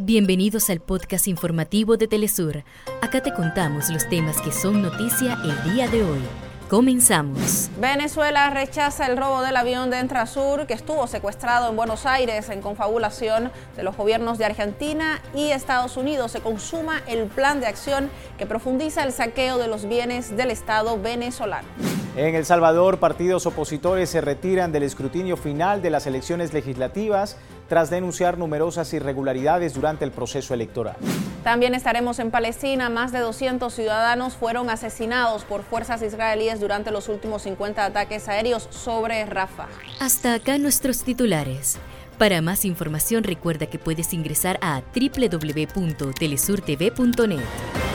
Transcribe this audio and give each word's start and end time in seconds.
Bienvenidos 0.00 0.70
al 0.70 0.78
podcast 0.78 1.26
informativo 1.26 1.96
de 1.96 2.06
Telesur. 2.06 2.62
Acá 3.02 3.20
te 3.20 3.34
contamos 3.34 3.90
los 3.90 4.08
temas 4.08 4.40
que 4.40 4.52
son 4.52 4.80
noticia 4.80 5.36
el 5.42 5.72
día 5.72 5.88
de 5.88 6.04
hoy. 6.04 6.20
Comenzamos. 6.70 7.68
Venezuela 7.80 8.48
rechaza 8.48 9.06
el 9.06 9.16
robo 9.16 9.42
del 9.42 9.56
avión 9.56 9.90
de 9.90 9.98
Entrasur 9.98 10.68
que 10.68 10.74
estuvo 10.74 11.08
secuestrado 11.08 11.68
en 11.68 11.74
Buenos 11.74 12.06
Aires 12.06 12.48
en 12.48 12.62
confabulación 12.62 13.50
de 13.74 13.82
los 13.82 13.96
gobiernos 13.96 14.38
de 14.38 14.44
Argentina 14.44 15.20
y 15.34 15.50
Estados 15.50 15.96
Unidos. 15.96 16.30
Se 16.30 16.38
consuma 16.38 17.02
el 17.08 17.24
plan 17.24 17.58
de 17.58 17.66
acción 17.66 18.08
que 18.38 18.46
profundiza 18.46 19.02
el 19.02 19.10
saqueo 19.10 19.58
de 19.58 19.66
los 19.66 19.88
bienes 19.88 20.36
del 20.36 20.52
Estado 20.52 20.96
venezolano. 21.02 21.66
En 22.18 22.34
El 22.34 22.44
Salvador, 22.44 22.98
partidos 22.98 23.46
opositores 23.46 24.10
se 24.10 24.20
retiran 24.20 24.72
del 24.72 24.82
escrutinio 24.82 25.36
final 25.36 25.80
de 25.82 25.90
las 25.90 26.08
elecciones 26.08 26.52
legislativas 26.52 27.36
tras 27.68 27.90
denunciar 27.90 28.38
numerosas 28.38 28.92
irregularidades 28.92 29.72
durante 29.72 30.04
el 30.04 30.10
proceso 30.10 30.52
electoral. 30.52 30.96
También 31.44 31.76
estaremos 31.76 32.18
en 32.18 32.32
Palestina. 32.32 32.90
Más 32.90 33.12
de 33.12 33.20
200 33.20 33.72
ciudadanos 33.72 34.34
fueron 34.34 34.68
asesinados 34.68 35.44
por 35.44 35.62
fuerzas 35.62 36.02
israelíes 36.02 36.58
durante 36.58 36.90
los 36.90 37.08
últimos 37.08 37.42
50 37.42 37.84
ataques 37.84 38.28
aéreos 38.28 38.66
sobre 38.70 39.24
Rafah. 39.24 39.68
Hasta 40.00 40.34
acá 40.34 40.58
nuestros 40.58 41.04
titulares. 41.04 41.78
Para 42.18 42.42
más 42.42 42.64
información 42.64 43.22
recuerda 43.22 43.66
que 43.66 43.78
puedes 43.78 44.12
ingresar 44.12 44.58
a 44.60 44.82
www.telesurtv.net. 44.92 47.87